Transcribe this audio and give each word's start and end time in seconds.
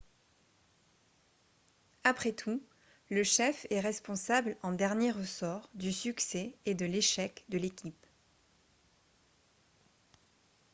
après 2.03 2.31
tout 2.33 2.59
le 3.11 3.23
chef 3.23 3.67
est 3.69 3.79
responsable 3.81 4.57
en 4.63 4.71
dernier 4.71 5.11
ressort 5.11 5.69
du 5.75 5.93
succès 5.93 6.55
et 6.65 6.73
de 6.73 6.87
l'échec 6.87 7.45
de 7.49 7.59
l'équipe 7.59 8.05